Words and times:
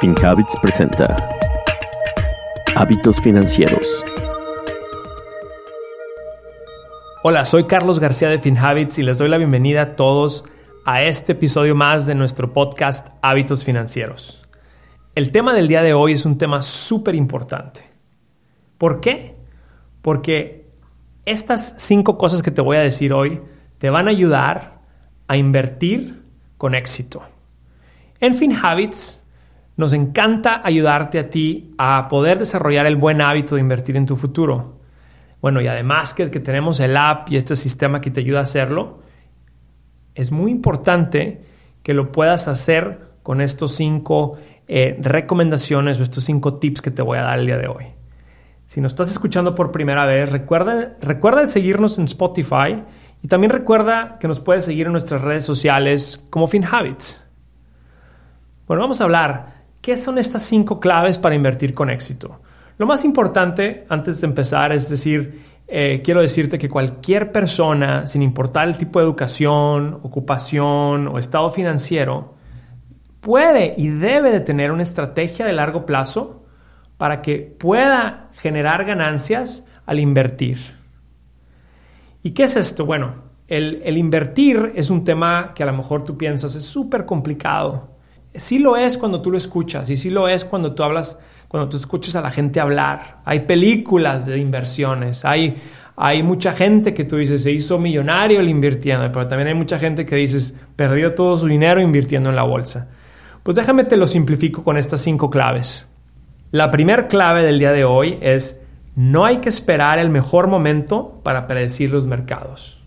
FinHabits 0.00 0.56
presenta 0.62 1.28
Hábitos 2.76 3.20
Financieros. 3.20 4.04
Hola, 7.24 7.44
soy 7.44 7.64
Carlos 7.64 7.98
García 7.98 8.28
de 8.28 8.38
FinHabits 8.38 9.00
y 9.00 9.02
les 9.02 9.18
doy 9.18 9.28
la 9.28 9.38
bienvenida 9.38 9.82
a 9.82 9.96
todos 9.96 10.44
a 10.84 11.02
este 11.02 11.32
episodio 11.32 11.74
más 11.74 12.06
de 12.06 12.14
nuestro 12.14 12.52
podcast 12.52 13.08
Hábitos 13.22 13.64
Financieros. 13.64 14.40
El 15.16 15.32
tema 15.32 15.52
del 15.52 15.66
día 15.66 15.82
de 15.82 15.94
hoy 15.94 16.12
es 16.12 16.24
un 16.24 16.38
tema 16.38 16.62
súper 16.62 17.16
importante. 17.16 17.80
¿Por 18.78 19.00
qué? 19.00 19.34
Porque 20.00 20.70
estas 21.24 21.74
cinco 21.76 22.18
cosas 22.18 22.42
que 22.42 22.52
te 22.52 22.62
voy 22.62 22.76
a 22.76 22.82
decir 22.82 23.12
hoy 23.12 23.42
te 23.78 23.90
van 23.90 24.06
a 24.06 24.12
ayudar 24.12 24.76
a 25.26 25.36
invertir 25.36 26.22
con 26.56 26.76
éxito. 26.76 27.24
En 28.20 28.36
FinHabits 28.36 29.24
nos 29.78 29.92
encanta 29.92 30.60
ayudarte 30.64 31.20
a 31.20 31.30
ti 31.30 31.70
a 31.78 32.08
poder 32.08 32.40
desarrollar 32.40 32.86
el 32.86 32.96
buen 32.96 33.22
hábito 33.22 33.54
de 33.54 33.60
invertir 33.60 33.96
en 33.96 34.06
tu 34.06 34.16
futuro. 34.16 34.80
Bueno, 35.40 35.60
y 35.60 35.68
además 35.68 36.14
que, 36.14 36.28
tenemos 36.28 36.80
el 36.80 36.96
app 36.96 37.30
y 37.30 37.36
este 37.36 37.54
sistema 37.54 38.00
que 38.00 38.10
te 38.10 38.18
ayuda 38.18 38.40
a 38.40 38.42
hacerlo, 38.42 38.98
es 40.16 40.32
muy 40.32 40.50
importante 40.50 41.40
que 41.84 41.94
lo 41.94 42.10
puedas 42.10 42.48
hacer 42.48 43.12
con 43.22 43.40
estos 43.40 43.70
cinco 43.76 44.36
eh, 44.66 44.98
recomendaciones 45.00 46.00
o 46.00 46.02
estos 46.02 46.24
cinco 46.24 46.54
tips 46.54 46.82
que 46.82 46.90
te 46.90 47.00
voy 47.00 47.18
a 47.18 47.22
dar 47.22 47.38
el 47.38 47.46
día 47.46 47.56
de 47.56 47.68
hoy. 47.68 47.84
Si 48.66 48.80
nos 48.80 48.90
estás 48.90 49.12
escuchando 49.12 49.54
por 49.54 49.70
primera 49.70 50.06
vez, 50.06 50.32
recuerda, 50.32 50.96
recuerda 51.00 51.46
seguirnos 51.46 51.98
en 51.98 52.06
Spotify 52.06 52.82
y 53.22 53.28
también 53.28 53.52
recuerda 53.52 54.18
que 54.18 54.26
nos 54.26 54.40
puedes 54.40 54.64
seguir 54.64 54.86
en 54.86 54.92
nuestras 54.92 55.20
redes 55.20 55.44
sociales 55.44 56.20
como 56.30 56.48
FinHabits. 56.48 57.22
Bueno, 58.66 58.82
vamos 58.82 59.00
a 59.00 59.04
hablar 59.04 59.57
¿Qué 59.80 59.96
son 59.96 60.18
estas 60.18 60.42
cinco 60.42 60.80
claves 60.80 61.18
para 61.18 61.34
invertir 61.34 61.72
con 61.72 61.88
éxito? 61.88 62.40
Lo 62.78 62.86
más 62.86 63.04
importante 63.04 63.86
antes 63.88 64.20
de 64.20 64.26
empezar 64.26 64.72
es 64.72 64.88
decir, 64.88 65.42
eh, 65.66 66.00
quiero 66.04 66.20
decirte 66.20 66.58
que 66.58 66.68
cualquier 66.68 67.30
persona, 67.30 68.06
sin 68.06 68.22
importar 68.22 68.68
el 68.68 68.76
tipo 68.76 68.98
de 68.98 69.04
educación, 69.04 69.98
ocupación 70.02 71.08
o 71.08 71.18
estado 71.18 71.50
financiero, 71.50 72.34
puede 73.20 73.74
y 73.76 73.88
debe 73.88 74.30
de 74.30 74.40
tener 74.40 74.72
una 74.72 74.82
estrategia 74.82 75.44
de 75.44 75.52
largo 75.52 75.86
plazo 75.86 76.46
para 76.96 77.22
que 77.22 77.38
pueda 77.38 78.30
generar 78.34 78.84
ganancias 78.84 79.66
al 79.86 80.00
invertir. 80.00 80.58
¿Y 82.22 82.30
qué 82.30 82.44
es 82.44 82.56
esto? 82.56 82.84
Bueno, 82.86 83.14
el, 83.46 83.80
el 83.84 83.96
invertir 83.96 84.72
es 84.74 84.90
un 84.90 85.04
tema 85.04 85.52
que 85.54 85.62
a 85.62 85.66
lo 85.66 85.72
mejor 85.72 86.04
tú 86.04 86.16
piensas 86.18 86.54
es 86.54 86.64
súper 86.64 87.06
complicado 87.06 87.97
sí 88.38 88.58
lo 88.58 88.76
es 88.76 88.96
cuando 88.96 89.20
tú 89.20 89.30
lo 89.30 89.38
escuchas 89.38 89.90
y 89.90 89.96
sí 89.96 90.10
lo 90.10 90.28
es 90.28 90.44
cuando 90.44 90.74
tú 90.74 90.82
hablas, 90.82 91.18
cuando 91.48 91.68
tú 91.68 91.76
escuchas 91.76 92.14
a 92.16 92.20
la 92.20 92.30
gente 92.30 92.60
hablar. 92.60 93.18
Hay 93.24 93.40
películas 93.40 94.26
de 94.26 94.38
inversiones, 94.38 95.24
hay, 95.24 95.54
hay 95.96 96.22
mucha 96.22 96.52
gente 96.52 96.94
que 96.94 97.04
tú 97.04 97.16
dices 97.16 97.42
se 97.42 97.52
hizo 97.52 97.78
millonario 97.78 98.40
el 98.40 98.48
invirtiendo, 98.48 99.10
pero 99.12 99.28
también 99.28 99.48
hay 99.48 99.54
mucha 99.54 99.78
gente 99.78 100.06
que 100.06 100.16
dices 100.16 100.54
perdió 100.76 101.14
todo 101.14 101.36
su 101.36 101.46
dinero 101.46 101.80
invirtiendo 101.80 102.30
en 102.30 102.36
la 102.36 102.44
bolsa. 102.44 102.88
Pues 103.42 103.56
déjame 103.56 103.84
te 103.84 103.96
lo 103.96 104.06
simplifico 104.06 104.62
con 104.62 104.76
estas 104.76 105.00
cinco 105.00 105.30
claves. 105.30 105.86
La 106.50 106.70
primera 106.70 107.08
clave 107.08 107.42
del 107.44 107.58
día 107.58 107.72
de 107.72 107.84
hoy 107.84 108.18
es 108.20 108.60
no 108.94 109.24
hay 109.24 109.36
que 109.36 109.48
esperar 109.48 109.98
el 109.98 110.10
mejor 110.10 110.48
momento 110.48 111.20
para 111.22 111.46
predecir 111.46 111.90
los 111.90 112.06
mercados. 112.06 112.78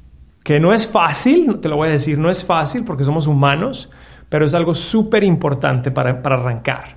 Que 0.44 0.60
no 0.60 0.74
es 0.74 0.88
fácil, 0.88 1.60
te 1.60 1.70
lo 1.70 1.78
voy 1.78 1.90
a 1.90 1.92
decir, 1.92 2.18
no 2.18 2.30
es 2.30 2.44
fácil 2.44 2.84
porque 2.84 3.04
somos 3.04 3.28
humanos, 3.28 3.90
pero 4.32 4.46
es 4.46 4.54
algo 4.54 4.74
súper 4.74 5.26
importante 5.26 5.92
para, 5.92 6.24
para 6.24 6.38
arrancar. 6.38 6.96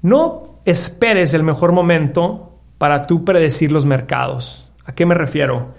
No 0.00 0.60
esperes 0.64 1.34
el 1.34 1.42
mejor 1.42 1.72
momento 1.72 2.58
para 2.78 3.02
tú 3.02 3.22
predecir 3.22 3.70
los 3.70 3.84
mercados. 3.84 4.66
¿A 4.86 4.94
qué 4.94 5.04
me 5.04 5.14
refiero? 5.14 5.74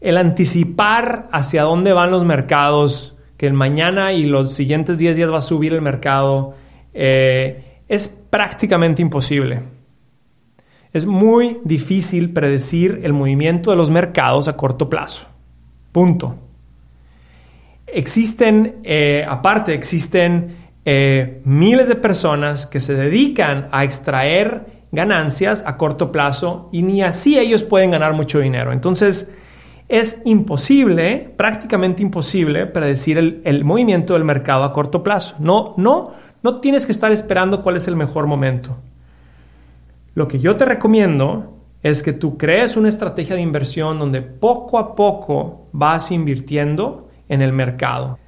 El 0.00 0.16
anticipar 0.16 1.28
hacia 1.30 1.62
dónde 1.62 1.92
van 1.92 2.10
los 2.10 2.24
mercados, 2.24 3.14
que 3.36 3.46
el 3.46 3.52
mañana 3.52 4.12
y 4.12 4.24
los 4.24 4.52
siguientes 4.52 4.98
10 4.98 5.18
días 5.18 5.32
va 5.32 5.38
a 5.38 5.40
subir 5.40 5.72
el 5.72 5.82
mercado, 5.82 6.54
eh, 6.92 7.78
es 7.86 8.08
prácticamente 8.08 9.02
imposible. 9.02 9.60
Es 10.92 11.06
muy 11.06 11.60
difícil 11.62 12.32
predecir 12.32 13.02
el 13.04 13.12
movimiento 13.12 13.70
de 13.70 13.76
los 13.76 13.90
mercados 13.90 14.48
a 14.48 14.56
corto 14.56 14.90
plazo. 14.90 15.26
Punto 15.92 16.43
existen, 17.86 18.76
eh, 18.84 19.24
aparte, 19.28 19.74
existen 19.74 20.56
eh, 20.84 21.40
miles 21.44 21.88
de 21.88 21.96
personas 21.96 22.66
que 22.66 22.80
se 22.80 22.94
dedican 22.94 23.68
a 23.72 23.84
extraer 23.84 24.84
ganancias 24.92 25.64
a 25.66 25.76
corto 25.76 26.12
plazo 26.12 26.68
y 26.72 26.82
ni 26.82 27.02
así 27.02 27.38
ellos 27.38 27.62
pueden 27.62 27.90
ganar 27.90 28.12
mucho 28.14 28.38
dinero. 28.38 28.72
Entonces, 28.72 29.28
es 29.88 30.20
imposible, 30.24 31.32
prácticamente 31.36 32.02
imposible, 32.02 32.66
predecir 32.66 33.18
el, 33.18 33.42
el, 33.44 33.64
movimiento 33.64 34.14
del 34.14 34.24
mercado 34.24 34.64
a 34.64 34.72
corto 34.72 35.02
plazo. 35.02 35.36
No, 35.38 35.74
no, 35.76 36.12
no 36.42 36.58
tienes 36.58 36.86
que 36.86 36.92
estar 36.92 37.12
esperando 37.12 37.62
cuál 37.62 37.76
es 37.76 37.88
el 37.88 37.96
mejor 37.96 38.26
momento. 38.26 38.76
Lo 40.14 40.28
que 40.28 40.38
yo 40.38 40.56
te 40.56 40.64
recomiendo 40.64 41.54
es 41.82 42.02
que 42.02 42.12
tú 42.12 42.38
crees 42.38 42.76
una 42.76 42.88
estrategia 42.88 43.36
de 43.36 43.42
inversión 43.42 43.98
donde 43.98 44.22
poco 44.22 44.78
a 44.78 44.94
poco 44.94 45.68
vas 45.72 46.10
invirtiendo 46.10 47.08
en 47.34 47.42
el 47.42 47.52
mercado. 47.52 48.18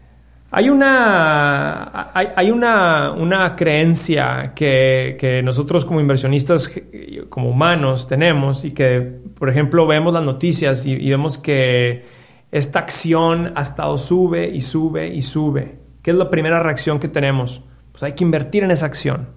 Hay 0.50 0.70
una, 0.70 2.12
hay, 2.14 2.50
una, 2.50 3.54
creencia 3.56 4.52
que, 4.54 5.40
nosotros 5.44 5.84
como 5.84 6.00
inversionistas, 6.00 6.70
como 7.28 7.50
humanos, 7.50 8.06
tenemos 8.06 8.64
y 8.64 8.70
que, 8.70 9.00
por 9.38 9.50
ejemplo, 9.50 9.86
vemos 9.86 10.14
las 10.14 10.22
noticias 10.22 10.86
y, 10.86 10.92
y 10.92 11.10
vemos 11.10 11.36
que 11.36 12.04
esta 12.52 12.78
acción 12.78 13.52
ha 13.56 13.62
estado 13.62 13.98
sube 13.98 14.48
y 14.48 14.60
sube 14.60 15.08
y 15.08 15.20
sube. 15.22 15.78
¿Qué 16.00 16.12
es 16.12 16.16
la 16.16 16.30
primera 16.30 16.60
reacción 16.60 17.00
que 17.00 17.08
tenemos? 17.08 17.62
Pues 17.90 18.04
hay 18.04 18.12
que 18.12 18.22
invertir 18.22 18.62
en 18.62 18.70
esa 18.70 18.86
acción. 18.86 19.28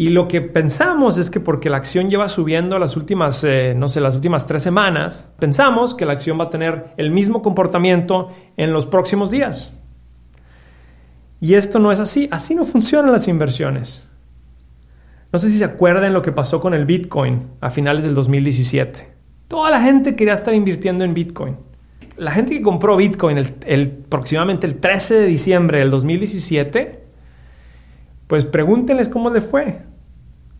Y 0.00 0.08
lo 0.08 0.28
que 0.28 0.40
pensamos 0.40 1.18
es 1.18 1.28
que 1.28 1.40
porque 1.40 1.68
la 1.68 1.76
acción 1.76 2.08
lleva 2.08 2.30
subiendo 2.30 2.78
las 2.78 2.96
últimas, 2.96 3.44
eh, 3.44 3.74
no 3.76 3.86
sé, 3.86 4.00
las 4.00 4.14
últimas 4.14 4.46
tres 4.46 4.62
semanas, 4.62 5.28
pensamos 5.38 5.94
que 5.94 6.06
la 6.06 6.14
acción 6.14 6.40
va 6.40 6.44
a 6.44 6.48
tener 6.48 6.94
el 6.96 7.10
mismo 7.10 7.42
comportamiento 7.42 8.30
en 8.56 8.72
los 8.72 8.86
próximos 8.86 9.30
días. 9.30 9.74
Y 11.38 11.52
esto 11.52 11.80
no 11.80 11.92
es 11.92 12.00
así. 12.00 12.30
Así 12.32 12.54
no 12.54 12.64
funcionan 12.64 13.12
las 13.12 13.28
inversiones. 13.28 14.08
No 15.34 15.38
sé 15.38 15.50
si 15.50 15.58
se 15.58 15.66
acuerdan 15.66 16.14
lo 16.14 16.22
que 16.22 16.32
pasó 16.32 16.60
con 16.60 16.72
el 16.72 16.86
Bitcoin 16.86 17.42
a 17.60 17.68
finales 17.68 18.02
del 18.02 18.14
2017. 18.14 19.06
Toda 19.48 19.70
la 19.70 19.82
gente 19.82 20.16
quería 20.16 20.32
estar 20.32 20.54
invirtiendo 20.54 21.04
en 21.04 21.12
Bitcoin. 21.12 21.58
La 22.16 22.30
gente 22.30 22.54
que 22.54 22.62
compró 22.62 22.96
Bitcoin 22.96 23.36
el, 23.36 24.02
aproximadamente 24.06 24.66
el 24.66 24.76
13 24.76 25.16
de 25.16 25.26
diciembre 25.26 25.80
del 25.80 25.90
2017, 25.90 27.04
pues 28.28 28.46
pregúntenles 28.46 29.10
cómo 29.10 29.28
le 29.28 29.42
fue. 29.42 29.89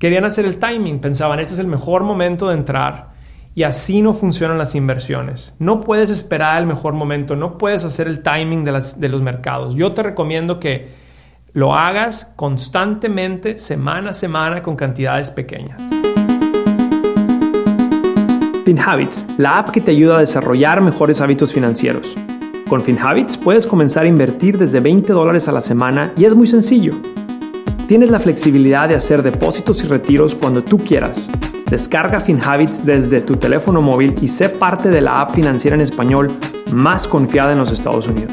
Querían 0.00 0.24
hacer 0.24 0.46
el 0.46 0.58
timing, 0.58 0.98
pensaban, 0.98 1.40
este 1.40 1.52
es 1.52 1.60
el 1.60 1.66
mejor 1.66 2.04
momento 2.04 2.48
de 2.48 2.54
entrar. 2.54 3.10
Y 3.54 3.64
así 3.64 4.00
no 4.00 4.14
funcionan 4.14 4.56
las 4.56 4.74
inversiones. 4.74 5.52
No 5.58 5.82
puedes 5.82 6.08
esperar 6.08 6.58
el 6.58 6.66
mejor 6.66 6.94
momento, 6.94 7.36
no 7.36 7.58
puedes 7.58 7.84
hacer 7.84 8.08
el 8.08 8.22
timing 8.22 8.64
de, 8.64 9.08
los 9.10 9.20
mercados. 9.20 9.74
Yo 9.74 9.92
te 9.92 10.02
recomiendo 10.02 10.58
que 10.58 10.88
lo 11.52 11.74
hagas 11.74 12.28
constantemente, 12.36 13.58
semana 13.58 14.10
a 14.10 14.14
semana, 14.14 14.62
con 14.62 14.74
cantidades 14.74 15.30
pequeñas. 15.32 15.82
FinHabits, 18.64 19.26
la 19.36 19.58
app 19.58 19.68
que 19.68 19.82
te 19.82 19.90
ayuda 19.90 20.16
a 20.16 20.20
desarrollar 20.20 20.80
mejores 20.80 21.20
hábitos 21.20 21.52
financieros. 21.52 22.16
Con 22.70 22.80
FinHabits 22.80 23.36
puedes 23.36 23.66
comenzar 23.66 24.04
a 24.04 24.08
invertir 24.08 24.56
desde 24.56 24.80
20 24.80 25.12
dólares 25.12 25.46
a 25.46 25.52
la 25.52 25.60
semana 25.60 26.14
y 26.16 26.24
es 26.24 26.34
muy 26.34 26.46
sencillo. 26.46 26.92
Tienes 27.90 28.08
la 28.12 28.20
flexibilidad 28.20 28.88
de 28.88 28.94
hacer 28.94 29.20
depósitos 29.20 29.82
y 29.82 29.88
retiros 29.88 30.36
cuando 30.36 30.62
tú 30.62 30.78
quieras. 30.78 31.28
Descarga 31.68 32.20
FinHabits 32.20 32.86
desde 32.86 33.20
tu 33.20 33.34
teléfono 33.34 33.82
móvil 33.82 34.14
y 34.22 34.28
sé 34.28 34.48
parte 34.48 34.90
de 34.90 35.00
la 35.00 35.20
app 35.20 35.34
financiera 35.34 35.74
en 35.74 35.80
español 35.80 36.30
más 36.72 37.08
confiada 37.08 37.50
en 37.50 37.58
los 37.58 37.72
Estados 37.72 38.06
Unidos. 38.06 38.32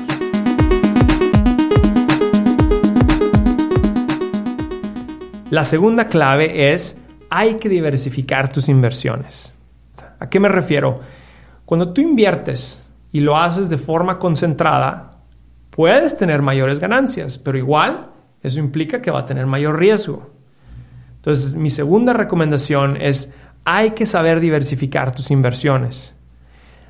La 5.49 5.63
segunda 5.63 6.07
clave 6.07 6.71
es 6.71 6.95
hay 7.31 7.55
que 7.55 7.67
diversificar 7.67 8.51
tus 8.51 8.69
inversiones. 8.69 9.55
¿A 10.19 10.29
qué 10.29 10.39
me 10.39 10.49
refiero? 10.49 10.99
Cuando 11.65 11.93
tú 11.93 12.01
inviertes 12.01 12.85
y 13.11 13.21
lo 13.21 13.35
haces 13.35 13.71
de 13.71 13.79
forma 13.79 14.19
concentrada, 14.19 15.17
puedes 15.71 16.15
tener 16.15 16.43
mayores 16.43 16.79
ganancias, 16.79 17.39
pero 17.39 17.57
igual 17.57 18.11
eso 18.43 18.59
implica 18.59 19.01
que 19.01 19.11
va 19.11 19.19
a 19.19 19.25
tener 19.25 19.45
mayor 19.45 19.79
riesgo. 19.79 20.29
Entonces, 21.15 21.55
mi 21.55 21.69
segunda 21.69 22.13
recomendación 22.13 22.97
es, 23.01 23.31
hay 23.65 23.91
que 23.91 24.05
saber 24.05 24.39
diversificar 24.39 25.13
tus 25.13 25.29
inversiones. 25.29 26.13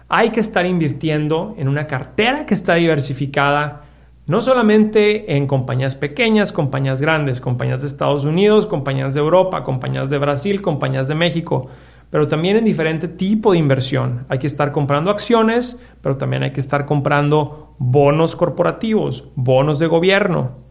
Hay 0.09 0.29
que 0.29 0.39
estar 0.39 0.65
invirtiendo 0.65 1.55
en 1.57 1.67
una 1.67 1.88
cartera 1.88 2.45
que 2.45 2.53
está 2.53 2.75
diversificada, 2.75 3.83
No 4.27 4.41
solamente 4.41 5.38
en 5.38 5.47
compañías 5.47 5.95
pequeñas, 5.95 6.51
compañías 6.51 6.99
grandes, 6.99 7.39
compañías 7.39 7.79
de 7.79 7.88
Estados 7.88 8.25
Unidos, 8.25 8.67
compañías 8.67 9.13
de 9.13 9.21
Europa, 9.21 9.63
compañías 9.63 10.09
de 10.09 10.17
Brasil, 10.17 10.61
compañías 10.61 11.07
de 11.07 11.15
México, 11.15 11.67
pero 12.09 12.27
también 12.27 12.57
en 12.57 12.65
diferente 12.65 13.07
tipo 13.07 13.53
de 13.53 13.59
inversión. 13.59 14.25
Hay 14.27 14.38
que 14.38 14.47
estar 14.47 14.73
comprando 14.73 15.11
acciones, 15.11 15.79
pero 16.01 16.17
también 16.17 16.44
hay 16.44 16.51
que 16.51 16.59
estar 16.59 16.85
comprando 16.85 17.75
bonos 17.77 18.35
corporativos, 18.35 19.29
bonos 19.35 19.79
de 19.79 19.88
gobierno. 19.88 20.67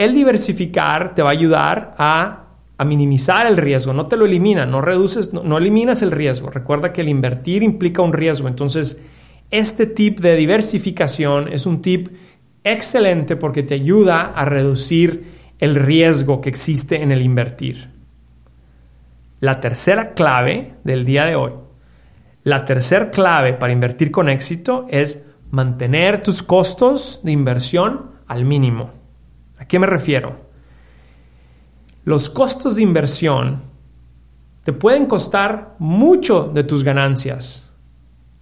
El 0.00 0.14
diversificar 0.14 1.14
te 1.14 1.20
va 1.20 1.28
a 1.28 1.32
ayudar 1.32 1.94
a, 1.98 2.46
minimizar 2.86 3.46
el 3.46 3.58
riesgo, 3.58 3.92
no 3.92 4.06
te 4.06 4.16
lo 4.16 4.24
elimina, 4.24 4.64
no 4.64 4.80
reduces, 4.80 5.34
no 5.34 5.58
eliminas 5.58 6.00
el 6.00 6.10
riesgo. 6.10 6.48
Recuerda 6.48 6.90
que 6.90 7.02
el 7.02 7.10
invertir 7.10 7.62
implica 7.62 8.00
un 8.00 8.14
riesgo, 8.14 8.48
entonces 8.48 9.02
este 9.50 9.84
tip 9.84 10.20
de 10.20 10.36
diversificación 10.36 11.52
es 11.52 11.66
un 11.66 11.82
tip 11.82 12.08
excelente 12.64 13.36
porque 13.36 13.62
te 13.62 13.74
ayuda 13.74 14.32
a 14.34 14.46
reducir 14.46 15.24
el 15.58 15.74
riesgo 15.74 16.40
que 16.40 16.48
existe 16.48 17.02
en 17.02 17.12
el 17.12 17.20
invertir. 17.20 17.90
La 19.40 19.60
tercera 19.60 20.14
clave 20.14 20.76
del 20.82 21.04
día 21.04 21.26
de 21.26 21.36
hoy, 21.36 21.52
la 22.42 22.64
tercera 22.64 23.10
clave 23.10 23.52
para 23.52 23.74
invertir 23.74 24.10
con 24.10 24.30
éxito 24.30 24.86
es 24.88 25.26
mantener 25.50 26.22
tus 26.22 26.42
costos 26.42 27.20
de 27.22 27.32
inversión 27.32 28.12
al 28.26 28.46
mínimo. 28.46 28.99
¿A 29.70 29.74
qué 29.76 29.78
me 29.78 29.86
refiero? 29.86 30.36
Los 32.04 32.28
costos 32.28 32.74
de 32.74 32.82
inversión 32.82 33.62
te 34.64 34.72
pueden 34.72 35.06
costar 35.06 35.76
mucho 35.78 36.50
de 36.52 36.64
tus 36.64 36.82
ganancias 36.82 37.70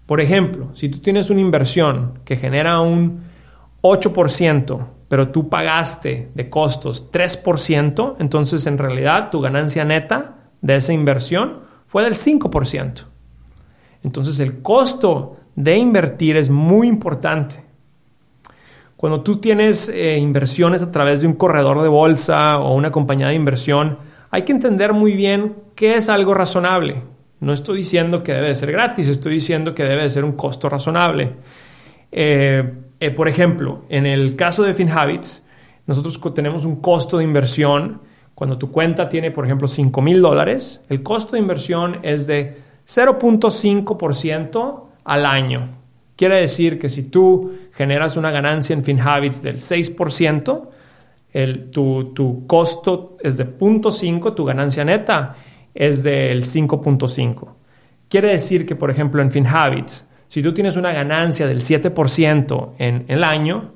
por 0.08 0.22
ejemplo, 0.22 0.70
si 0.72 0.88
tú 0.88 1.00
tienes 1.00 1.28
una 1.28 1.42
inversión 1.42 2.20
que 2.24 2.36
genera 2.36 2.80
un 2.80 3.24
8%, 3.82 4.86
pero 5.06 5.28
tú 5.28 5.50
pagaste 5.50 6.30
de 6.34 6.48
costos 6.48 7.12
3%, 7.12 8.16
entonces 8.18 8.64
en 8.64 8.78
realidad 8.78 9.28
tu 9.30 9.42
ganancia 9.42 9.84
neta 9.84 10.36
de 10.62 10.76
esa 10.76 10.94
inversión 10.94 11.58
fue 11.84 12.04
del 12.04 12.14
5%. 12.14 13.04
Entonces 14.02 14.40
el 14.40 14.62
costo 14.62 15.36
de 15.54 15.76
invertir 15.76 16.38
es 16.38 16.48
muy 16.48 16.88
importante. 16.88 17.67
Cuando 18.98 19.22
tú 19.22 19.36
tienes 19.36 19.88
eh, 19.88 20.18
inversiones 20.18 20.82
a 20.82 20.90
través 20.90 21.20
de 21.20 21.28
un 21.28 21.34
corredor 21.34 21.80
de 21.82 21.88
bolsa 21.88 22.58
o 22.58 22.74
una 22.74 22.90
compañía 22.90 23.28
de 23.28 23.34
inversión, 23.34 23.96
hay 24.28 24.42
que 24.42 24.50
entender 24.50 24.92
muy 24.92 25.14
bien 25.14 25.54
qué 25.76 25.94
es 25.94 26.08
algo 26.08 26.34
razonable, 26.34 27.04
no 27.38 27.52
estoy 27.52 27.76
diciendo 27.78 28.24
que 28.24 28.32
debe 28.32 28.48
de 28.48 28.56
ser 28.56 28.72
gratis, 28.72 29.06
estoy 29.06 29.34
diciendo 29.34 29.72
que 29.72 29.84
debe 29.84 30.02
de 30.02 30.10
ser 30.10 30.24
un 30.24 30.32
costo 30.32 30.68
razonable. 30.68 31.30
Eh, 32.10 32.74
eh, 32.98 33.10
por 33.12 33.28
ejemplo, 33.28 33.84
en 33.88 34.04
el 34.04 34.34
caso 34.34 34.64
de 34.64 34.74
FinHabits, 34.74 35.44
nosotros 35.86 36.20
tenemos 36.34 36.64
un 36.64 36.80
costo 36.80 37.18
de 37.18 37.24
inversión. 37.24 38.02
Cuando 38.34 38.58
tu 38.58 38.72
cuenta 38.72 39.08
tiene, 39.08 39.30
por 39.30 39.44
ejemplo, 39.44 39.68
5 39.68 40.02
mil 40.02 40.20
dólares, 40.20 40.80
el 40.88 41.04
costo 41.04 41.36
de 41.36 41.38
inversión 41.38 41.98
es 42.02 42.26
de 42.26 42.58
0.5% 42.84 44.82
al 45.04 45.24
año. 45.24 45.68
Quiere 46.18 46.40
decir 46.40 46.80
que 46.80 46.88
si 46.88 47.04
tú 47.04 47.52
generas 47.72 48.16
una 48.16 48.32
ganancia 48.32 48.74
en 48.74 48.82
FinHabits 48.82 49.40
del 49.40 49.58
6%, 49.58 50.68
el, 51.32 51.70
tu, 51.70 52.12
tu 52.12 52.44
costo 52.44 53.16
es 53.20 53.36
de 53.36 53.46
0.5, 53.46 54.34
tu 54.34 54.44
ganancia 54.44 54.84
neta 54.84 55.36
es 55.72 56.02
del 56.02 56.44
5.5. 56.44 57.54
Quiere 58.08 58.30
decir 58.30 58.66
que, 58.66 58.74
por 58.74 58.90
ejemplo, 58.90 59.22
en 59.22 59.30
FinHabits, 59.30 60.06
si 60.26 60.42
tú 60.42 60.52
tienes 60.52 60.76
una 60.76 60.90
ganancia 60.90 61.46
del 61.46 61.60
7% 61.60 62.72
en 62.78 63.04
el 63.06 63.22
año 63.22 63.74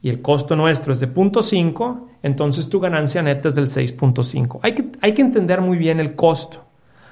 y 0.00 0.10
el 0.10 0.22
costo 0.22 0.54
nuestro 0.54 0.92
es 0.92 1.00
de 1.00 1.12
0.5, 1.12 2.06
entonces 2.22 2.68
tu 2.68 2.78
ganancia 2.78 3.20
neta 3.20 3.48
es 3.48 3.56
del 3.56 3.66
6.5. 3.66 4.60
Hay 4.62 4.76
que, 4.76 4.92
hay 5.00 5.12
que 5.12 5.22
entender 5.22 5.60
muy 5.60 5.76
bien 5.76 5.98
el 5.98 6.14
costo. 6.14 6.64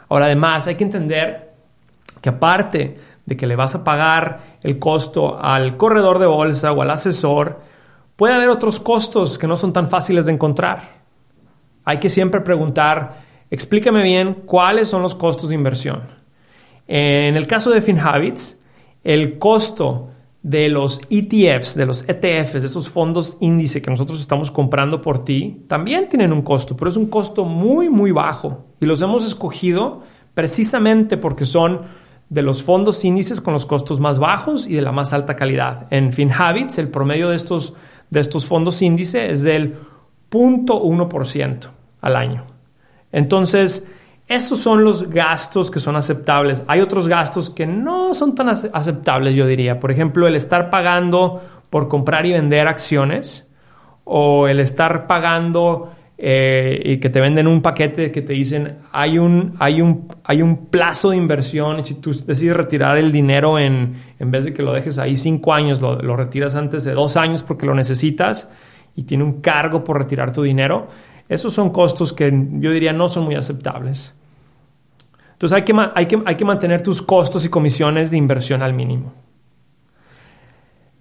Ahora, 0.08 0.26
además, 0.26 0.68
hay 0.68 0.76
que 0.76 0.84
entender 0.84 1.50
que 2.20 2.28
aparte 2.28 3.17
de 3.28 3.36
que 3.36 3.46
le 3.46 3.54
vas 3.54 3.74
a 3.74 3.84
pagar 3.84 4.40
el 4.62 4.78
costo 4.78 5.38
al 5.38 5.76
corredor 5.76 6.18
de 6.18 6.26
bolsa 6.26 6.72
o 6.72 6.82
al 6.82 6.90
asesor, 6.90 7.60
puede 8.16 8.34
haber 8.34 8.48
otros 8.48 8.80
costos 8.80 9.38
que 9.38 9.46
no 9.46 9.56
son 9.56 9.72
tan 9.72 9.88
fáciles 9.88 10.26
de 10.26 10.32
encontrar. 10.32 10.98
Hay 11.84 11.98
que 11.98 12.10
siempre 12.10 12.40
preguntar 12.40 13.28
Explícame 13.50 14.02
bien 14.02 14.42
cuáles 14.44 14.88
son 14.88 15.02
los 15.02 15.14
costos 15.14 15.48
de 15.48 15.54
inversión. 15.54 16.02
En 16.86 17.36
el 17.36 17.46
caso 17.46 17.70
de 17.70 17.80
FinHabits, 17.80 18.58
el 19.04 19.38
costo 19.38 20.10
de 20.42 20.68
los 20.68 21.00
ETFs, 21.10 21.74
de 21.74 21.86
los 21.86 22.04
ETFs, 22.06 22.60
de 22.60 22.66
esos 22.66 22.88
fondos 22.88 23.36
índice 23.40 23.80
que 23.80 23.90
nosotros 23.90 24.20
estamos 24.20 24.50
comprando 24.50 25.00
por 25.00 25.24
ti, 25.24 25.64
también 25.66 26.08
tienen 26.08 26.32
un 26.32 26.42
costo, 26.42 26.76
pero 26.76 26.90
es 26.90 26.96
un 26.96 27.08
costo 27.08 27.44
muy, 27.44 27.88
muy 27.88 28.10
bajo. 28.10 28.66
Y 28.80 28.86
los 28.86 29.00
hemos 29.00 29.26
escogido 29.26 30.02
precisamente 30.34 31.16
porque 31.16 31.46
son 31.46 31.80
de 32.28 32.42
los 32.42 32.62
fondos 32.62 33.04
índices 33.04 33.40
con 33.40 33.52
los 33.54 33.66
costos 33.66 34.00
más 34.00 34.18
bajos 34.18 34.66
y 34.66 34.74
de 34.74 34.82
la 34.82 34.92
más 34.92 35.12
alta 35.12 35.36
calidad. 35.36 35.86
En 35.90 36.12
FinHabits, 36.12 36.78
el 36.78 36.88
promedio 36.88 37.30
de 37.30 37.36
estos, 37.36 37.74
de 38.10 38.20
estos 38.20 38.46
fondos 38.46 38.82
índice 38.82 39.30
es 39.30 39.42
del 39.42 39.76
0.1% 40.30 41.68
al 42.00 42.16
año. 42.16 42.44
Entonces, 43.12 43.86
esos 44.26 44.58
son 44.58 44.84
los 44.84 45.08
gastos 45.08 45.70
que 45.70 45.80
son 45.80 45.96
aceptables. 45.96 46.62
Hay 46.68 46.80
otros 46.80 47.08
gastos 47.08 47.48
que 47.48 47.66
no 47.66 48.12
son 48.12 48.34
tan 48.34 48.50
aceptables, 48.50 49.34
yo 49.34 49.46
diría. 49.46 49.80
Por 49.80 49.90
ejemplo, 49.90 50.26
el 50.26 50.34
estar 50.34 50.68
pagando 50.68 51.40
por 51.70 51.88
comprar 51.88 52.26
y 52.26 52.32
vender 52.32 52.68
acciones 52.68 53.46
o 54.04 54.46
el 54.48 54.60
estar 54.60 55.06
pagando 55.06 55.92
eh, 56.20 56.82
y 56.84 56.98
que 56.98 57.10
te 57.10 57.20
venden 57.20 57.46
un 57.46 57.62
paquete 57.62 58.10
que 58.10 58.22
te 58.22 58.32
dicen 58.32 58.78
hay 58.90 59.20
un, 59.20 59.54
hay 59.60 59.80
un, 59.80 60.08
hay 60.24 60.42
un 60.42 60.66
plazo 60.66 61.10
de 61.10 61.16
inversión 61.16 61.78
y 61.78 61.84
si 61.84 61.94
tú 61.94 62.10
decides 62.26 62.56
retirar 62.56 62.98
el 62.98 63.12
dinero 63.12 63.56
en, 63.56 63.94
en 64.18 64.30
vez 64.32 64.44
de 64.44 64.52
que 64.52 64.64
lo 64.64 64.72
dejes 64.72 64.98
ahí 64.98 65.14
cinco 65.14 65.54
años, 65.54 65.80
lo, 65.80 65.96
lo 65.96 66.16
retiras 66.16 66.56
antes 66.56 66.82
de 66.82 66.92
dos 66.92 67.16
años 67.16 67.44
porque 67.44 67.66
lo 67.66 67.74
necesitas 67.74 68.50
y 68.96 69.04
tiene 69.04 69.22
un 69.22 69.40
cargo 69.40 69.84
por 69.84 69.96
retirar 69.96 70.32
tu 70.32 70.42
dinero. 70.42 70.88
Esos 71.28 71.54
son 71.54 71.70
costos 71.70 72.12
que 72.12 72.32
yo 72.54 72.72
diría 72.72 72.92
no 72.92 73.08
son 73.08 73.24
muy 73.24 73.36
aceptables. 73.36 74.12
Entonces 75.34 75.54
hay 75.54 75.62
que, 75.62 75.72
hay 75.94 76.06
que, 76.06 76.20
hay 76.26 76.34
que 76.34 76.44
mantener 76.44 76.82
tus 76.82 77.00
costos 77.00 77.44
y 77.44 77.48
comisiones 77.48 78.10
de 78.10 78.16
inversión 78.16 78.60
al 78.60 78.74
mínimo. 78.74 79.12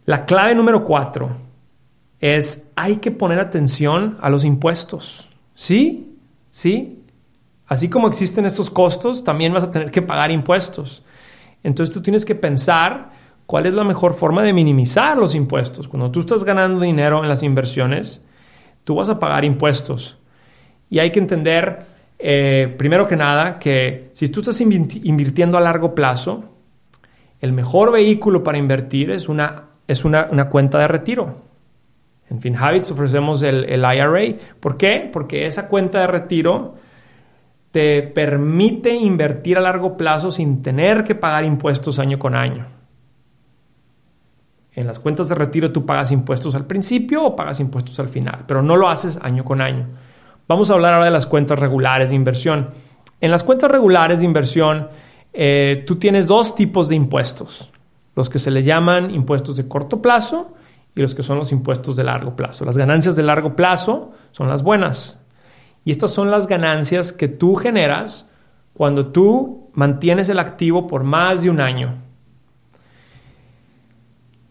La 0.06 0.25
clave 0.25 0.54
número 0.54 0.84
cuatro 0.84 1.47
es 2.19 2.64
hay 2.76 2.97
que 2.97 3.12
poner 3.12 3.40
atención 3.40 4.18
a 4.21 4.30
los 4.30 4.45
impuestos. 4.45 5.28
¿Sí? 5.54 6.16
¿Sí? 6.50 7.04
Así 7.68 7.90
como 7.90 8.07
existen 8.07 8.45
estos 8.45 8.69
costos, 8.69 9.24
también 9.24 9.54
vas 9.54 9.64
a 9.64 9.71
tener 9.71 9.92
que 9.92 10.02
pagar 10.02 10.31
impuestos. 10.31 11.04
Entonces 11.64 11.94
tú 11.94 12.02
tienes 12.02 12.24
que 12.24 12.36
pensar 12.36 13.09
cuál 13.45 13.66
es 13.66 13.74
la 13.74 13.83
mejor 13.83 14.14
forma 14.14 14.44
de 14.44 14.54
minimizar 14.54 15.18
los 15.18 15.36
impuestos. 15.36 15.88
Cuando 15.88 16.12
tú 16.12 16.19
estás 16.19 16.44
ganando 16.44 16.80
dinero 16.81 17.24
en 17.24 17.30
las 17.30 17.44
inversiones, 17.44 18.21
tú 18.83 18.95
vas 18.95 19.09
a 19.09 19.19
pagar 19.19 19.44
impuestos. 19.44 20.18
Y 20.90 21.00
hay 21.00 21.12
que 21.12 21.19
entender, 21.19 21.86
eh, 22.19 22.74
primero 22.78 23.07
que 23.07 23.16
nada, 23.16 23.59
que 23.59 24.12
si 24.14 24.30
tú 24.30 24.40
estás 24.40 24.62
invirtiendo 24.62 25.57
a 25.57 25.62
largo 25.62 25.94
plazo, 25.94 26.45
el 27.42 27.54
mejor 27.54 27.92
vehículo 27.92 28.44
para 28.44 28.57
invertir 28.57 29.12
es 29.12 29.28
una, 29.28 29.66
es 29.88 30.06
una, 30.06 30.50
cuenta 30.50 30.80
de 30.80 30.88
retiro. 30.88 31.36
En 32.30 32.42
FinHabits 32.42 32.92
ofrecemos 32.92 33.42
el, 33.44 33.66
IRA. 33.69 34.38
¿Por 34.60 34.78
qué? 34.78 35.10
Porque 35.12 35.46
esa 35.46 35.68
cuenta 35.68 36.02
de 36.02 36.07
retiro 36.07 36.76
te 37.72 38.02
permite 38.02 38.94
invertir 38.94 39.57
a 39.57 39.62
largo 39.62 39.96
plazo 39.96 40.31
sin 40.31 40.62
tener 40.62 41.04
que 41.04 41.16
pagar 41.16 41.46
impuestos 41.46 42.00
año 42.00 42.19
con 42.19 42.36
año. 42.36 42.66
En 44.74 44.86
las 44.86 45.00
cuentas 45.00 45.30
de 45.30 45.36
retiro 45.36 45.72
tú 45.72 45.86
pagas 45.86 46.12
impuestos 46.12 46.54
al 46.54 46.66
principio 46.66 47.24
o 47.24 47.36
pagas 47.36 47.60
impuestos 47.60 48.00
al 48.00 48.10
final, 48.10 48.44
pero 48.48 48.62
no 48.62 48.76
lo 48.76 48.90
haces 48.90 49.19
año 49.22 49.44
con 49.44 49.62
año. 49.62 49.88
Vamos 50.48 50.69
a 50.69 50.76
hablar 50.76 50.94
ahora 50.94 51.06
de 51.06 51.12
las 51.12 51.26
cuentas 51.26 51.60
regulares 51.60 52.10
de 52.10 52.16
inversión. 52.16 52.69
En 53.19 53.31
las 53.31 53.44
cuentas 53.44 53.72
regulares 53.72 54.19
de 54.19 54.26
inversión, 54.26 54.90
eh, 55.34 55.84
tú 55.88 55.96
tienes 55.96 56.28
dos 56.28 56.56
tipos 56.56 56.90
de 56.90 56.96
impuestos. 56.96 57.69
Los 58.16 58.30
que 58.30 58.40
se 58.40 58.52
le 58.52 58.64
llaman 58.64 59.12
impuestos 59.12 59.57
de 59.57 59.68
corto 59.68 60.02
plazo 60.02 60.54
y 60.97 61.01
los 61.01 61.16
que 61.16 61.23
son 61.23 61.37
los 61.37 61.51
impuestos 61.51 61.95
de 61.95 62.04
largo 62.04 62.35
plazo. 62.35 62.66
Las 62.66 62.77
ganancias 62.77 63.16
de 63.16 63.23
largo 63.23 63.56
plazo 63.56 64.11
son 64.31 64.49
las 64.49 64.63
buenas. 64.63 65.19
Y 65.85 65.92
estas 65.92 66.11
son 66.11 66.31
las 66.31 66.47
ganancias 66.47 67.13
que 67.13 67.27
tú 67.27 67.56
generas 67.56 68.30
cuando 68.73 69.07
tú 69.07 69.69
mantienes 69.73 70.30
el 70.30 70.39
activo 70.39 70.87
por 70.87 71.04
más 71.04 71.44
de 71.44 71.49
un 71.49 71.61
año. 71.61 71.94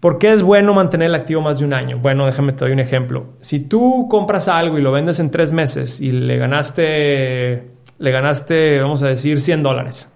¿Por 0.00 0.18
qué 0.18 0.32
es 0.32 0.42
bueno 0.42 0.72
mantener 0.72 1.08
el 1.08 1.14
activo 1.14 1.40
más 1.40 1.58
de 1.58 1.64
un 1.64 1.72
año? 1.72 1.98
Bueno, 1.98 2.26
déjame 2.26 2.52
te 2.52 2.64
doy 2.64 2.72
un 2.72 2.80
ejemplo. 2.80 3.26
Si 3.40 3.60
tú 3.60 4.06
compras 4.08 4.46
algo 4.46 4.78
y 4.78 4.82
lo 4.82 4.92
vendes 4.92 5.18
en 5.18 5.30
tres 5.30 5.52
meses 5.52 6.00
y 6.00 6.12
le 6.12 6.36
ganaste, 6.36 7.70
le 7.98 8.10
ganaste, 8.10 8.80
vamos 8.80 9.02
a 9.02 9.08
decir, 9.08 9.40
100 9.40 9.62
dólares, 9.62 10.08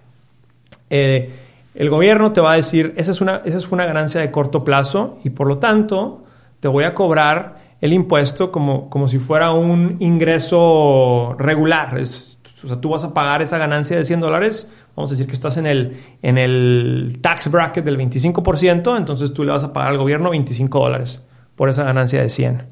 eh, 0.89 1.29
el 1.73 1.89
gobierno 1.89 2.33
te 2.33 2.41
va 2.41 2.53
a 2.53 2.55
decir, 2.55 2.93
esa, 2.97 3.11
es 3.11 3.21
una, 3.21 3.41
esa 3.45 3.59
fue 3.61 3.77
una 3.77 3.85
ganancia 3.85 4.19
de 4.21 4.31
corto 4.31 4.63
plazo 4.63 5.19
y 5.23 5.29
por 5.29 5.47
lo 5.47 5.57
tanto 5.57 6.23
te 6.59 6.67
voy 6.67 6.83
a 6.83 6.93
cobrar 6.93 7.61
el 7.79 7.93
impuesto 7.93 8.51
como, 8.51 8.89
como 8.89 9.07
si 9.07 9.19
fuera 9.19 9.51
un 9.51 9.97
ingreso 9.99 11.35
regular. 11.39 11.97
Es, 11.97 12.37
o 12.63 12.67
sea, 12.67 12.79
tú 12.79 12.89
vas 12.89 13.03
a 13.03 13.13
pagar 13.13 13.41
esa 13.41 13.57
ganancia 13.57 13.97
de 13.97 14.03
100 14.03 14.19
dólares, 14.19 14.69
vamos 14.95 15.11
a 15.11 15.13
decir 15.13 15.27
que 15.27 15.33
estás 15.33 15.57
en 15.57 15.65
el, 15.65 15.97
en 16.21 16.37
el 16.37 17.17
tax 17.21 17.49
bracket 17.49 17.83
del 17.83 17.97
25%, 17.97 18.97
entonces 18.97 19.33
tú 19.33 19.43
le 19.43 19.51
vas 19.51 19.63
a 19.63 19.73
pagar 19.73 19.91
al 19.91 19.97
gobierno 19.97 20.29
25 20.29 20.79
dólares 20.79 21.23
por 21.55 21.69
esa 21.69 21.83
ganancia 21.83 22.21
de 22.21 22.29
100. 22.29 22.63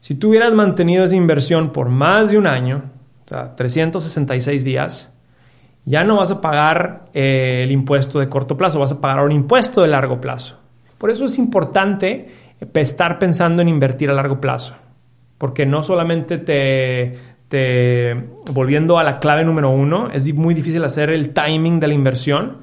Si 0.00 0.14
tú 0.14 0.30
hubieras 0.30 0.52
mantenido 0.52 1.04
esa 1.04 1.14
inversión 1.14 1.70
por 1.70 1.90
más 1.90 2.30
de 2.30 2.38
un 2.38 2.46
año, 2.46 2.84
o 3.26 3.28
sea, 3.28 3.54
366 3.54 4.64
días, 4.64 5.12
ya 5.84 6.04
no 6.04 6.16
vas 6.16 6.30
a 6.30 6.40
pagar 6.40 7.06
eh, 7.14 7.62
el 7.64 7.70
impuesto 7.70 8.20
de 8.20 8.28
corto 8.28 8.56
plazo, 8.56 8.78
vas 8.78 8.92
a 8.92 9.00
pagar 9.00 9.24
un 9.24 9.32
impuesto 9.32 9.82
de 9.82 9.88
largo 9.88 10.20
plazo. 10.20 10.58
Por 10.98 11.10
eso 11.10 11.24
es 11.24 11.38
importante 11.38 12.28
estar 12.74 13.18
pensando 13.18 13.62
en 13.62 13.68
invertir 13.68 14.10
a 14.10 14.12
largo 14.12 14.40
plazo, 14.40 14.74
porque 15.38 15.64
no 15.64 15.82
solamente 15.82 16.38
te, 16.38 17.14
te, 17.48 18.14
volviendo 18.52 18.98
a 18.98 19.04
la 19.04 19.18
clave 19.18 19.44
número 19.44 19.70
uno, 19.70 20.10
es 20.12 20.32
muy 20.34 20.54
difícil 20.54 20.84
hacer 20.84 21.10
el 21.10 21.30
timing 21.30 21.80
de 21.80 21.88
la 21.88 21.94
inversión, 21.94 22.58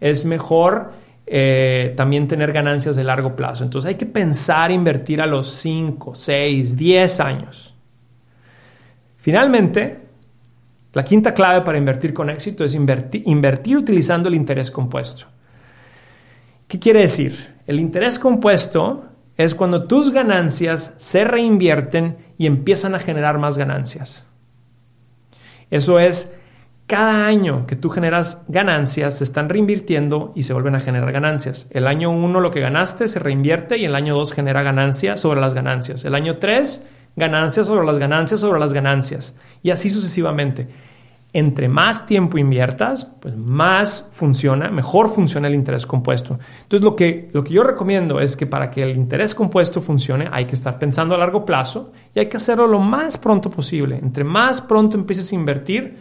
es 0.00 0.24
mejor 0.26 0.92
eh, 1.26 1.92
también 1.96 2.28
tener 2.28 2.52
ganancias 2.52 2.96
de 2.96 3.04
largo 3.04 3.36
plazo. 3.36 3.64
Entonces 3.64 3.88
hay 3.88 3.96
que 3.96 4.06
pensar 4.06 4.70
invertir 4.70 5.20
a 5.20 5.26
los 5.26 5.48
5, 5.52 6.14
6, 6.14 6.76
10 6.76 7.20
años. 7.20 7.74
Finalmente, 9.16 10.07
la 10.98 11.04
quinta 11.04 11.32
clave 11.32 11.60
para 11.60 11.78
invertir 11.78 12.12
con 12.12 12.28
éxito 12.28 12.64
es 12.64 12.74
invertir 12.74 13.76
utilizando 13.76 14.28
el 14.28 14.34
interés 14.34 14.68
compuesto. 14.72 15.26
¿Qué 16.66 16.80
quiere 16.80 17.02
decir? 17.02 17.54
El 17.68 17.78
interés 17.78 18.18
compuesto 18.18 19.04
es 19.36 19.54
cuando 19.54 19.84
tus 19.84 20.10
ganancias 20.10 20.94
se 20.96 21.22
reinvierten 21.22 22.16
y 22.36 22.46
empiezan 22.46 22.96
a 22.96 22.98
generar 22.98 23.38
más 23.38 23.56
ganancias. 23.56 24.26
Eso 25.70 26.00
es, 26.00 26.32
cada 26.88 27.28
año 27.28 27.64
que 27.68 27.76
tú 27.76 27.90
generas 27.90 28.42
ganancias 28.48 29.18
se 29.18 29.22
están 29.22 29.48
reinvirtiendo 29.48 30.32
y 30.34 30.42
se 30.42 30.52
vuelven 30.52 30.74
a 30.74 30.80
generar 30.80 31.12
ganancias. 31.12 31.68
El 31.70 31.86
año 31.86 32.10
1 32.10 32.40
lo 32.40 32.50
que 32.50 32.58
ganaste 32.58 33.06
se 33.06 33.20
reinvierte 33.20 33.78
y 33.78 33.84
el 33.84 33.94
año 33.94 34.16
2 34.16 34.32
genera 34.32 34.64
ganancias 34.64 35.20
sobre 35.20 35.40
las 35.40 35.54
ganancias. 35.54 36.04
El 36.04 36.16
año 36.16 36.38
3 36.38 36.88
ganancias 37.18 37.66
sobre 37.66 37.86
las 37.86 37.98
ganancias 37.98 38.40
sobre 38.40 38.60
las 38.60 38.72
ganancias. 38.72 39.34
Y 39.62 39.70
así 39.70 39.88
sucesivamente 39.88 40.68
entre 41.32 41.68
más 41.68 42.06
tiempo 42.06 42.38
inviertas, 42.38 43.04
pues 43.04 43.36
más 43.36 44.06
funciona, 44.12 44.70
mejor 44.70 45.08
funciona 45.08 45.46
el 45.46 45.54
interés 45.54 45.84
compuesto. 45.84 46.38
Entonces, 46.62 46.82
lo 46.82 46.96
que, 46.96 47.28
lo 47.32 47.44
que 47.44 47.52
yo 47.52 47.62
recomiendo 47.64 48.18
es 48.18 48.34
que 48.34 48.46
para 48.46 48.70
que 48.70 48.82
el 48.82 48.96
interés 48.96 49.34
compuesto 49.34 49.80
funcione, 49.80 50.28
hay 50.32 50.46
que 50.46 50.54
estar 50.54 50.78
pensando 50.78 51.14
a 51.14 51.18
largo 51.18 51.44
plazo 51.44 51.92
y 52.14 52.20
hay 52.20 52.26
que 52.26 52.38
hacerlo 52.38 52.66
lo 52.66 52.78
más 52.78 53.18
pronto 53.18 53.50
posible. 53.50 53.98
Entre 54.02 54.24
más 54.24 54.62
pronto 54.62 54.96
empieces 54.96 55.30
a 55.30 55.34
invertir, 55.34 55.98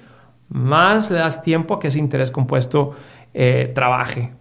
más 0.48 1.12
le 1.12 1.18
das 1.18 1.44
tiempo 1.44 1.74
a 1.74 1.80
que 1.80 1.90
ese 1.90 2.00
interés 2.00 2.32
compuesto 2.32 2.96
eh, 3.34 3.72
trabaje. 3.76 4.34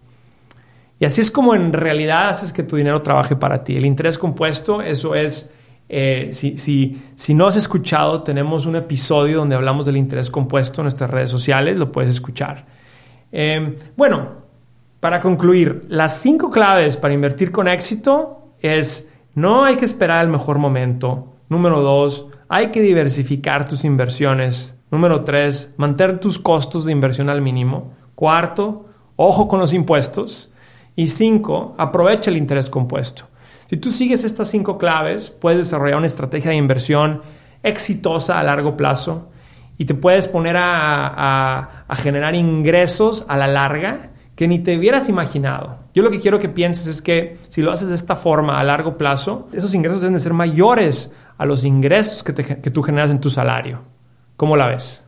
Y 0.99 1.05
así 1.05 1.19
es 1.19 1.29
como 1.29 1.53
en 1.53 1.73
realidad 1.73 2.29
haces 2.29 2.53
que 2.53 2.63
tu 2.63 2.77
dinero 2.77 3.01
trabaje 3.01 3.35
para 3.35 3.61
ti. 3.63 3.75
El 3.75 3.85
interés 3.85 4.17
compuesto, 4.17 4.81
eso 4.81 5.15
es 5.15 5.53
eh, 5.89 6.29
si, 6.31 7.33
no 7.33 7.47
has 7.47 7.55
escuchado, 7.55 8.23
tenemos 8.23 8.65
un 8.65 8.75
episodio 8.75 9.39
donde 9.39 9.55
hablamos 9.55 9.85
del 9.85 9.97
interés 9.97 10.29
compuesto 10.29 10.81
en 10.81 10.85
nuestras 10.85 11.09
redes 11.09 11.29
sociales, 11.29 11.77
lo 11.77 11.91
puedes 11.91 12.11
escuchar. 12.11 12.65
Em, 13.31 13.75
bueno, 13.95 14.47
para 14.99 15.19
concluir, 15.19 15.85
las 15.87 16.19
cinco 16.21 16.49
claves 16.49 16.97
para 16.97 17.13
invertir 17.13 17.51
con 17.51 17.67
éxito 17.67 18.53
es 18.61 19.07
no 19.33 19.63
hay 19.63 19.77
que 19.77 19.85
esperar 19.85 20.25
el 20.25 20.31
mejor 20.31 20.57
momento. 20.57 21.33
Número 21.49 21.81
dos, 21.81 22.27
hay 22.49 22.71
que 22.71 22.81
diversificar 22.81 23.67
tus 23.67 23.85
inversiones. 23.85 24.75
Número 24.89 25.23
tres, 25.23 25.69
mantener 25.77 26.19
tus 26.19 26.39
costos 26.39 26.85
de 26.85 26.91
inversión 26.91 27.29
al 27.29 27.41
mínimo. 27.41 27.93
Cuarto, 28.15 28.85
ojo 29.15 29.47
con 29.47 29.59
los 29.59 29.73
impuestos. 29.73 30.49
Y 30.95 31.07
cinco, 31.07 31.75
aprovecha 31.77 32.31
el 32.31 32.37
interés 32.37 32.69
compuesto. 32.69 33.25
Si 33.69 33.77
tú 33.77 33.91
sigues 33.91 34.23
estas 34.23 34.49
cinco 34.49 34.77
claves, 34.77 35.29
puedes 35.29 35.59
desarrollar 35.59 35.97
una 35.97 36.07
estrategia 36.07 36.51
de 36.51 36.57
inversión 36.57 37.21
exitosa 37.63 38.39
a 38.39 38.43
largo 38.43 38.77
plazo 38.77 39.29
y 39.77 39.85
te 39.85 39.93
puedes 39.93 40.27
poner 40.27 40.55
a, 40.57 41.85
generar 41.95 42.33
ingresos 42.35 43.25
a 43.27 43.37
la 43.37 43.47
larga 43.47 44.11
que 44.35 44.47
ni 44.47 44.59
te 44.59 44.77
hubieras 44.77 45.09
imaginado. 45.09 45.77
Yo 45.93 46.03
lo 46.03 46.11
que 46.11 46.19
quiero 46.19 46.39
que 46.39 46.47
pienses 46.47 46.87
es 46.87 47.01
que 47.01 47.37
si 47.49 47.61
lo 47.61 47.71
haces 47.71 47.89
de 47.89 47.95
esta 47.95 48.15
forma 48.15 48.59
a 48.59 48.63
largo 48.63 48.97
plazo, 48.97 49.49
esos 49.51 49.73
ingresos 49.73 50.01
deben 50.01 50.13
de 50.13 50.19
ser 50.19 50.33
mayores 50.33 51.11
a 51.37 51.45
los 51.45 51.63
ingresos 51.63 52.23
que, 52.23 52.33
que 52.33 52.71
tú 52.71 52.83
generas 52.83 53.11
en 53.11 53.19
tu 53.19 53.29
salario. 53.29 53.81
¿Cómo 54.37 54.55
la 54.55 54.67
ves? 54.67 55.03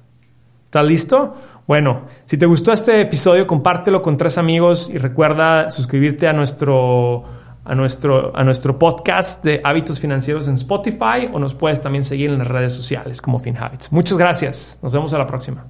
¿Estás 0.65 0.85
listo? 0.85 1.35
Bueno, 1.67 2.01
si 2.25 2.37
te 2.37 2.47
gustó 2.47 2.73
este 2.73 2.99
episodio, 2.99 3.45
compártelo 3.45 4.01
con 4.01 4.17
tres 4.17 4.39
amigos 4.39 4.89
y 4.91 4.97
recuerda 4.97 5.69
suscribirte 5.69 6.27
a 6.27 6.33
nuestro 6.33 7.23
a 7.69 7.75
nuestro, 7.75 8.35
a 8.35 8.43
nuestro 8.43 8.79
podcast 8.79 9.43
de 9.43 9.61
hábitos 9.63 9.99
financieros 9.99 10.47
en 10.47 10.55
Spotify 10.55 11.29
o 11.31 11.39
nos 11.39 11.53
puedes 11.53 11.81
también 11.81 12.03
seguir 12.03 12.31
en 12.31 12.39
las 12.39 12.47
redes 12.47 12.73
sociales 12.73 13.21
como 13.21 13.38
FinHabits. 13.38 13.91
Muchas 13.91 14.17
gracias. 14.17 14.79
Nos 14.81 14.91
vemos 14.91 15.13
a 15.13 15.19
la 15.19 15.27
próxima. 15.27 15.67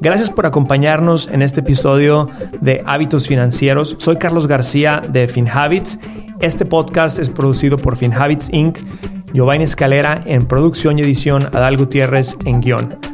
Gracias 0.00 0.30
por 0.30 0.46
acompañarnos 0.46 1.28
en 1.28 1.42
este 1.42 1.60
episodio 1.60 2.28
de 2.60 2.82
Hábitos 2.86 3.26
Financieros. 3.26 3.96
Soy 3.98 4.16
Carlos 4.16 4.46
García 4.46 5.02
de 5.08 5.26
FinHabits. 5.26 5.98
Este 6.40 6.64
podcast 6.64 7.18
es 7.18 7.28
producido 7.28 7.76
por 7.76 7.96
FinHabits 7.96 8.50
Inc., 8.52 8.78
Giovanni 9.32 9.64
Escalera 9.64 10.22
en 10.26 10.46
producción 10.46 10.98
y 10.98 11.02
edición, 11.02 11.48
Adal 11.52 11.76
Gutiérrez 11.76 12.36
en 12.44 12.60
guion. 12.60 13.13